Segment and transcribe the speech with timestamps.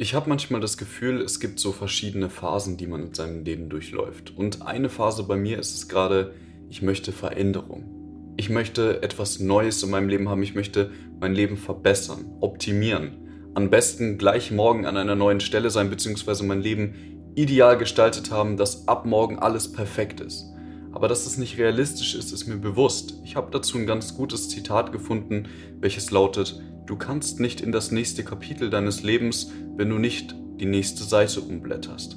[0.00, 3.68] Ich habe manchmal das Gefühl, es gibt so verschiedene Phasen, die man in seinem Leben
[3.68, 4.32] durchläuft.
[4.36, 6.34] Und eine Phase bei mir ist es gerade,
[6.68, 8.34] ich möchte Veränderung.
[8.36, 10.44] Ich möchte etwas Neues in meinem Leben haben.
[10.44, 13.50] Ich möchte mein Leben verbessern, optimieren.
[13.54, 18.56] Am besten gleich morgen an einer neuen Stelle sein, beziehungsweise mein Leben ideal gestaltet haben,
[18.56, 20.44] dass ab morgen alles perfekt ist.
[20.92, 23.14] Aber dass es nicht realistisch ist, ist mir bewusst.
[23.24, 25.48] Ich habe dazu ein ganz gutes Zitat gefunden,
[25.80, 30.64] welches lautet, Du kannst nicht in das nächste Kapitel deines Lebens, wenn du nicht die
[30.64, 32.16] nächste Seite umblätterst.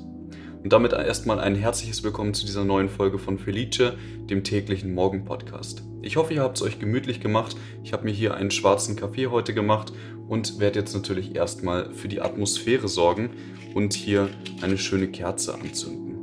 [0.63, 3.97] Und damit erstmal ein herzliches Willkommen zu dieser neuen Folge von Felice,
[4.29, 5.83] dem täglichen Morgen-Podcast.
[6.01, 7.57] Ich hoffe, ihr habt es euch gemütlich gemacht.
[7.83, 9.91] Ich habe mir hier einen schwarzen Kaffee heute gemacht
[10.29, 13.31] und werde jetzt natürlich erstmal für die Atmosphäre sorgen
[13.73, 14.29] und hier
[14.61, 16.15] eine schöne Kerze anzünden.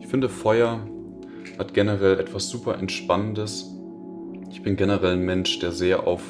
[0.00, 0.86] Ich finde Feuer
[1.58, 3.74] hat generell etwas super Entspannendes.
[4.50, 6.22] Ich bin generell ein Mensch, der sehr auf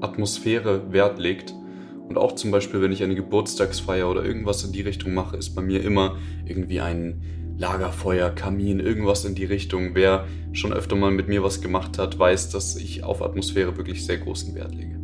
[0.00, 1.54] Atmosphäre Wert legt.
[2.08, 5.54] Und auch zum Beispiel, wenn ich eine Geburtstagsfeier oder irgendwas in die Richtung mache, ist
[5.54, 7.22] bei mir immer irgendwie ein
[7.58, 9.94] Lagerfeuer, Kamin, irgendwas in die Richtung.
[9.94, 14.04] Wer schon öfter mal mit mir was gemacht hat, weiß, dass ich auf Atmosphäre wirklich
[14.04, 14.95] sehr großen Wert lege.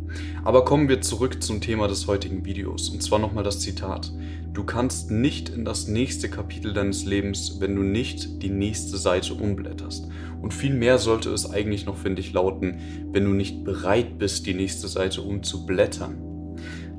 [0.45, 2.89] Aber kommen wir zurück zum Thema des heutigen Videos.
[2.89, 4.11] Und zwar nochmal das Zitat.
[4.51, 9.35] Du kannst nicht in das nächste Kapitel deines Lebens, wenn du nicht die nächste Seite
[9.35, 10.09] umblätterst.
[10.41, 12.79] Und viel mehr sollte es eigentlich noch, finde ich, lauten,
[13.11, 16.17] wenn du nicht bereit bist, die nächste Seite umzublättern.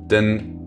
[0.09, 0.59] Denn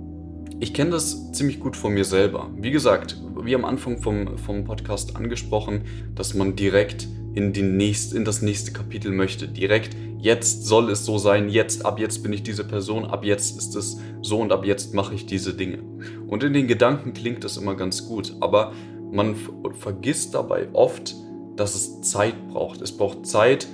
[0.61, 2.49] ich kenne das ziemlich gut von mir selber.
[2.56, 5.83] Wie gesagt, wie am Anfang vom, vom Podcast angesprochen,
[6.15, 9.49] dass man direkt in, die nächst, in das nächste Kapitel möchte.
[9.49, 13.58] Direkt, jetzt soll es so sein, jetzt, ab jetzt bin ich diese Person, ab jetzt
[13.58, 15.78] ist es so und ab jetzt mache ich diese Dinge.
[16.27, 18.72] Und in den Gedanken klingt das immer ganz gut, aber
[19.10, 19.36] man
[19.78, 21.14] vergisst dabei oft,
[21.56, 22.83] dass es Zeit braucht.
[22.83, 23.66] Es braucht Zeit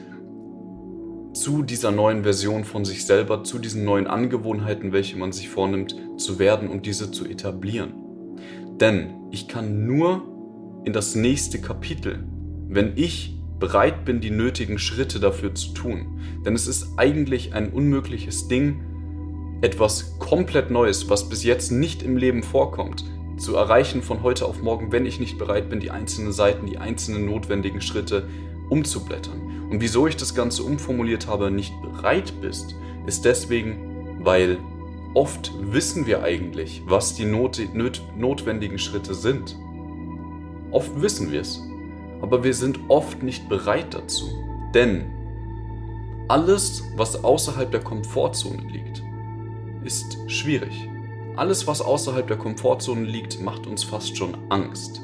[1.33, 5.97] zu dieser neuen Version von sich selber, zu diesen neuen Angewohnheiten, welche man sich vornimmt,
[6.17, 7.95] zu werden und diese zu etablieren.
[8.81, 10.23] Denn ich kann nur
[10.85, 12.25] in das nächste Kapitel,
[12.69, 16.21] wenn ich bereit bin, die nötigen Schritte dafür zu tun.
[16.45, 18.83] Denn es ist eigentlich ein unmögliches Ding,
[19.63, 23.07] etwas komplett Neues, was bis jetzt nicht im Leben vorkommt,
[23.39, 26.77] zu erreichen von heute auf morgen, wenn ich nicht bereit bin, die einzelnen Seiten, die
[26.77, 28.29] einzelnen notwendigen Schritte
[28.69, 29.71] umzublättern.
[29.71, 32.75] Und wieso ich das Ganze umformuliert habe, nicht bereit bist,
[33.07, 34.59] ist deswegen, weil
[35.15, 39.57] oft wissen wir eigentlich, was die not not notwendigen Schritte sind.
[40.71, 41.63] Oft wissen wir es,
[42.21, 44.27] aber wir sind oft nicht bereit dazu.
[44.73, 45.05] Denn
[46.29, 49.03] alles, was außerhalb der Komfortzone liegt,
[49.85, 50.89] ist schwierig.
[51.37, 55.03] Alles, was außerhalb der Komfortzone liegt, macht uns fast schon Angst.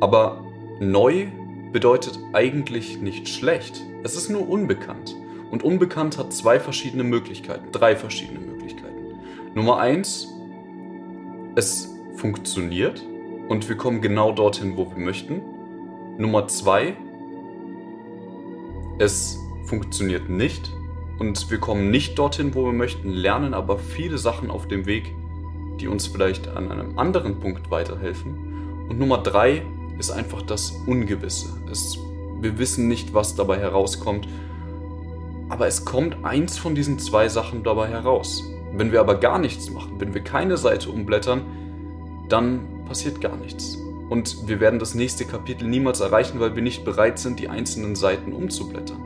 [0.00, 0.44] Aber
[0.78, 1.28] neu
[1.72, 3.82] bedeutet eigentlich nicht schlecht.
[4.02, 5.16] Es ist nur unbekannt.
[5.50, 9.18] Und unbekannt hat zwei verschiedene Möglichkeiten, drei verschiedene Möglichkeiten.
[9.54, 10.28] Nummer eins,
[11.54, 13.04] es funktioniert
[13.48, 15.42] und wir kommen genau dorthin, wo wir möchten.
[16.16, 16.96] Nummer zwei,
[18.98, 20.72] es funktioniert nicht
[21.18, 25.12] und wir kommen nicht dorthin, wo wir möchten, lernen aber viele Sachen auf dem Weg,
[25.80, 28.86] die uns vielleicht an einem anderen Punkt weiterhelfen.
[28.88, 29.62] Und Nummer drei
[29.98, 31.48] ist einfach das Ungewisse.
[31.68, 31.98] Es,
[32.40, 34.28] wir wissen nicht, was dabei herauskommt,
[35.48, 38.44] aber es kommt eins von diesen zwei Sachen dabei heraus.
[38.72, 41.42] Wenn wir aber gar nichts machen, wenn wir keine Seite umblättern,
[42.28, 43.83] dann passiert gar nichts.
[44.08, 47.96] Und wir werden das nächste Kapitel niemals erreichen, weil wir nicht bereit sind, die einzelnen
[47.96, 49.02] Seiten umzublättern.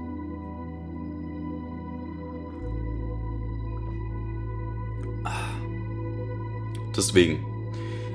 [6.96, 7.46] Deswegen,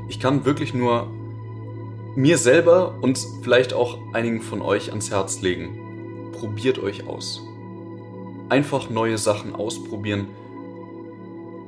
[0.09, 1.07] ich kann wirklich nur
[2.15, 6.31] mir selber und vielleicht auch einigen von euch ans Herz legen.
[6.33, 7.41] Probiert euch aus.
[8.49, 10.27] Einfach neue Sachen ausprobieren.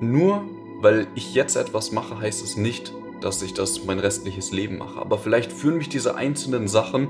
[0.01, 0.43] Nur
[0.81, 4.99] weil ich jetzt etwas mache, heißt es nicht, dass ich das mein restliches Leben mache.
[4.99, 7.09] Aber vielleicht führen mich diese einzelnen Sachen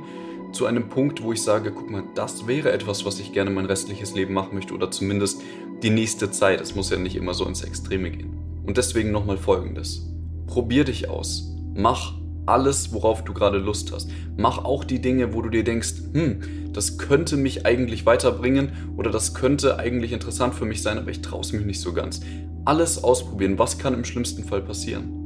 [0.51, 3.65] zu einem Punkt, wo ich sage, guck mal, das wäre etwas, was ich gerne mein
[3.65, 5.41] restliches Leben machen möchte oder zumindest
[5.83, 6.61] die nächste Zeit.
[6.61, 8.37] Es muss ja nicht immer so ins Extreme gehen.
[8.65, 10.07] Und deswegen nochmal Folgendes.
[10.47, 11.53] Probier dich aus.
[11.75, 12.13] Mach
[12.45, 14.09] alles, worauf du gerade Lust hast.
[14.37, 16.41] Mach auch die Dinge, wo du dir denkst, hm,
[16.71, 21.21] das könnte mich eigentlich weiterbringen oder das könnte eigentlich interessant für mich sein, aber ich
[21.21, 22.21] traue es mich nicht so ganz.
[22.63, 23.59] Alles ausprobieren.
[23.59, 25.24] Was kann im schlimmsten Fall passieren?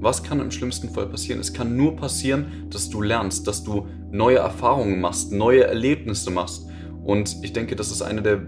[0.00, 1.40] Was kann im schlimmsten Fall passieren?
[1.40, 6.68] Es kann nur passieren, dass du lernst, dass du neue Erfahrungen machst, neue Erlebnisse machst.
[7.04, 8.42] Und ich denke, das ist eine der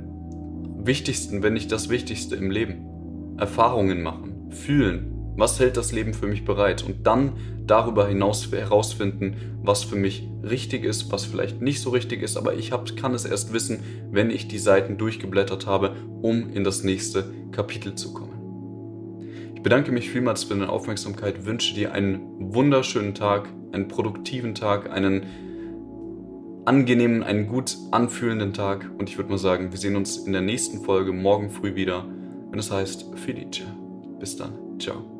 [0.84, 3.36] wichtigsten, wenn nicht das Wichtigste im Leben.
[3.36, 6.84] Erfahrungen machen, fühlen, Was hält das Leben für mich bereit?
[6.84, 7.32] Und dann
[7.66, 12.54] darüber hinaus herausfinden, was für mich richtig ist, was vielleicht nicht so richtig ist, aber
[12.54, 13.78] ich hab, kann es erst wissen,
[14.10, 18.29] wenn ich die Seiten durchgeblättert habe, um in das nächste Kapitel zu kommen.
[19.60, 24.90] Ich bedanke mich vielmals für deine Aufmerksamkeit, wünsche dir einen wunderschönen Tag, einen produktiven Tag,
[24.90, 25.26] einen
[26.64, 30.40] angenehmen, einen gut anfühlenden Tag und ich würde mal sagen, wir sehen uns in der
[30.40, 32.06] nächsten Folge morgen früh wieder,
[32.50, 33.66] wenn es heißt Felice.
[34.18, 34.78] Bis dann.
[34.78, 35.19] Ciao.